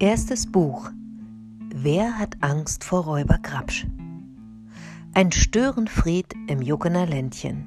[0.00, 0.92] Erstes Buch
[1.74, 3.84] Wer hat Angst vor Räuber Grabsch?
[5.12, 7.66] Ein Störenfried im Juckener Ländchen.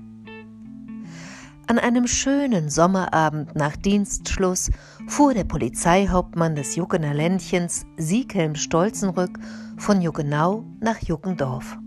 [1.67, 4.71] An einem schönen Sommerabend nach Dienstschluss
[5.07, 9.37] fuhr der Polizeihauptmann des Juckener Ländchens, Sieghelm Stolzenrück,
[9.75, 11.77] von Juckenau nach Juckendorf.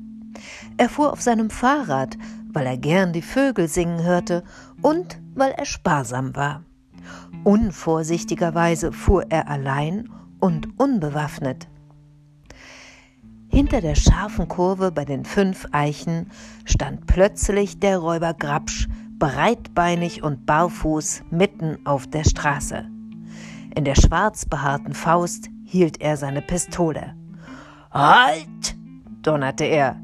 [0.76, 2.18] Er fuhr auf seinem Fahrrad,
[2.52, 4.44] weil er gern die Vögel singen hörte
[4.82, 6.64] und weil er sparsam war.
[7.44, 10.10] Unvorsichtigerweise fuhr er allein
[10.44, 11.68] und unbewaffnet.
[13.48, 16.30] Hinter der scharfen Kurve bei den fünf Eichen
[16.66, 18.86] stand plötzlich der Räuber Grabsch,
[19.18, 22.84] breitbeinig und barfuß mitten auf der Straße.
[23.74, 27.14] In der schwarz behaarten Faust hielt er seine Pistole.
[27.90, 28.76] Halt!
[29.22, 29.96] donnerte er.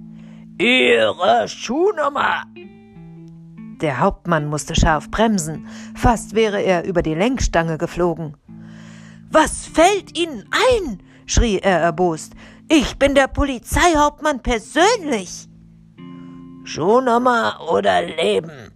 [0.57, 2.45] Ihre Schuhnummer!
[3.83, 8.39] Der Hauptmann musste scharf bremsen, fast wäre er über die Lenkstange geflogen.
[9.31, 11.03] Was fällt Ihnen ein?
[11.27, 12.33] schrie er erbost.
[12.69, 15.48] Ich bin der Polizeihauptmann persönlich.
[16.64, 18.73] Schuhnummer oder Leben,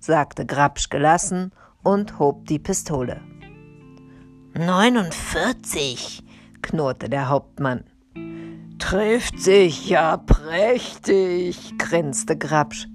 [0.00, 3.20] sagte Grabsch gelassen und hob die Pistole.
[4.54, 6.22] 49,
[6.62, 7.84] knurrte der Hauptmann.
[8.78, 12.88] Trifft sich ja prächtig, grinste Grabsch.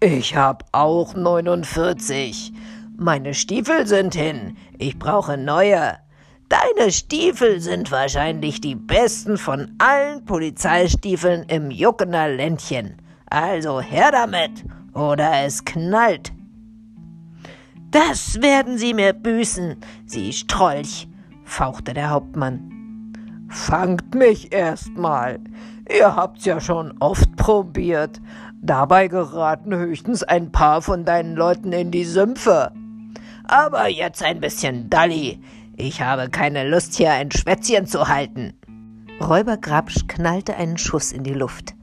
[0.00, 2.52] Ich hab auch 49.
[2.96, 4.56] Meine Stiefel sind hin.
[4.78, 5.96] Ich brauche neue.
[6.48, 12.96] Deine Stiefel sind wahrscheinlich die besten von allen Polizeistiefeln im Juckener Ländchen.
[13.26, 16.32] Also her damit, oder es knallt.
[17.90, 21.08] Das werden Sie mir büßen, Sie Strolch,
[21.44, 22.70] fauchte der Hauptmann.
[23.48, 25.38] Fangt mich erst mal.
[25.88, 28.20] Ihr habt's ja schon oft probiert.
[28.60, 32.72] Dabei geraten höchstens ein paar von deinen Leuten in die Sümpfe.
[33.44, 35.40] Aber jetzt ein bisschen Dalli.
[35.76, 38.54] Ich habe keine Lust, hier ein Schwätzchen zu halten.
[39.20, 41.74] Räuber Grabsch knallte einen Schuss in die Luft.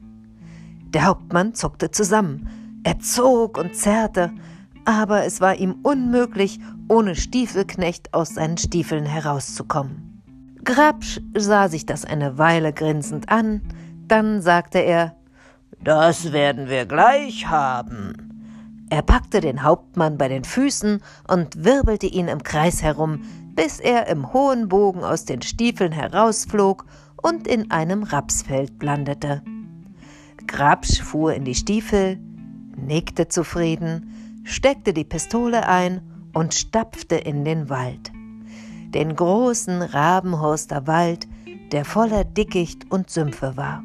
[0.94, 2.48] Der Hauptmann zuckte zusammen.
[2.84, 4.32] Er zog und zerrte,
[4.84, 6.58] aber es war ihm unmöglich,
[6.88, 10.22] ohne Stiefelknecht aus seinen Stiefeln herauszukommen.
[10.64, 13.60] Grabsch sah sich das eine Weile grinsend an,
[14.08, 15.16] dann sagte er
[15.82, 18.31] Das werden wir gleich haben.
[18.92, 23.22] Er packte den Hauptmann bei den Füßen und wirbelte ihn im Kreis herum,
[23.54, 26.84] bis er im hohen Bogen aus den Stiefeln herausflog
[27.22, 29.40] und in einem Rapsfeld landete.
[30.46, 32.18] Grabsch fuhr in die Stiefel,
[32.76, 36.02] nickte zufrieden, steckte die Pistole ein
[36.34, 38.12] und stapfte in den Wald
[38.92, 41.26] den großen Rabenhorster Wald,
[41.72, 43.82] der voller Dickicht und Sümpfe war.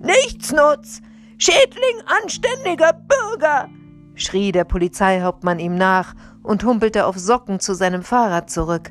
[0.00, 1.02] Nichtsnutz!
[1.38, 3.68] Schädling anständiger Bürger!
[4.16, 8.90] Schrie der Polizeihauptmann ihm nach und humpelte auf Socken zu seinem Fahrrad zurück.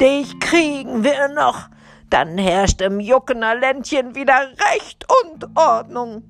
[0.00, 1.68] Dich kriegen wir noch,
[2.10, 6.22] dann herrscht im Juckener Ländchen wieder Recht und Ordnung.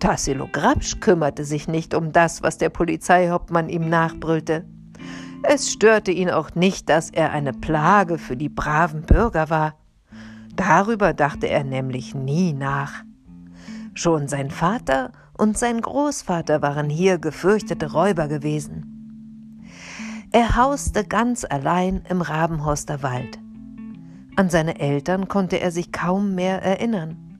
[0.00, 4.64] Tassilo Grabsch kümmerte sich nicht um das, was der Polizeihauptmann ihm nachbrüllte.
[5.42, 9.74] Es störte ihn auch nicht, dass er eine Plage für die braven Bürger war.
[10.54, 13.04] Darüber dachte er nämlich nie nach.
[13.94, 19.64] Schon sein Vater und sein Großvater waren hier gefürchtete Räuber gewesen.
[20.32, 23.38] Er hauste ganz allein im Rabenhorster Wald.
[24.36, 27.38] An seine Eltern konnte er sich kaum mehr erinnern.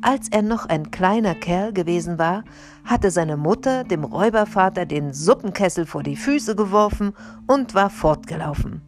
[0.00, 2.42] Als er noch ein kleiner Kerl gewesen war,
[2.84, 7.12] hatte seine Mutter dem Räubervater den Suppenkessel vor die Füße geworfen
[7.46, 8.80] und war fortgelaufen.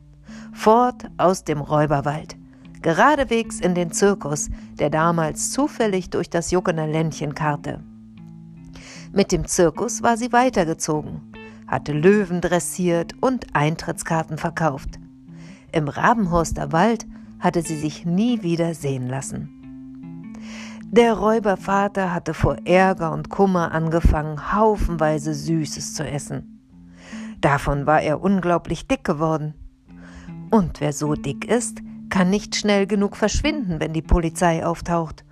[0.54, 2.36] Fort aus dem Räuberwald,
[2.80, 4.48] geradewegs in den Zirkus,
[4.78, 7.82] der damals zufällig durch das Juckener Ländchen karrte.
[9.14, 11.20] Mit dem Zirkus war sie weitergezogen,
[11.66, 14.98] hatte Löwen dressiert und Eintrittskarten verkauft.
[15.70, 17.06] Im Rabenhorster Wald
[17.38, 19.50] hatte sie sich nie wieder sehen lassen.
[20.84, 26.60] Der Räubervater hatte vor Ärger und Kummer angefangen, haufenweise Süßes zu essen.
[27.42, 29.52] Davon war er unglaublich dick geworden.
[30.50, 35.24] Und wer so dick ist, kann nicht schnell genug verschwinden, wenn die Polizei auftaucht.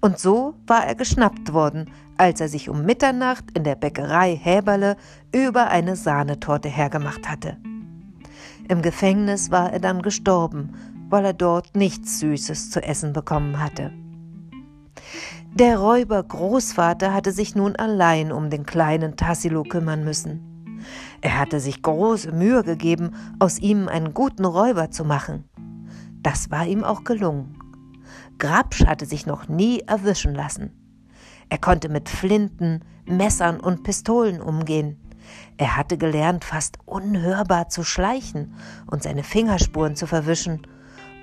[0.00, 4.96] Und so war er geschnappt worden, als er sich um Mitternacht in der Bäckerei Häberle
[5.32, 7.56] über eine Sahnetorte hergemacht hatte.
[8.68, 10.74] Im Gefängnis war er dann gestorben,
[11.08, 13.92] weil er dort nichts Süßes zu essen bekommen hatte.
[15.54, 20.52] Der Räuber Großvater hatte sich nun allein um den kleinen Tassilo kümmern müssen.
[21.20, 25.44] Er hatte sich große Mühe gegeben, aus ihm einen guten Räuber zu machen.
[26.22, 27.58] Das war ihm auch gelungen.
[28.38, 30.70] Grabsch hatte sich noch nie erwischen lassen.
[31.48, 34.96] Er konnte mit Flinten, Messern und Pistolen umgehen.
[35.56, 38.54] Er hatte gelernt, fast unhörbar zu schleichen
[38.86, 40.66] und seine Fingerspuren zu verwischen.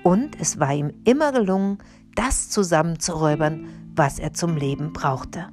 [0.02, 1.78] Und es war ihm immer gelungen,
[2.14, 5.48] das zusammenzuräubern, was er zum Leben brauchte.